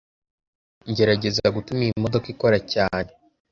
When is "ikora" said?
2.33-2.57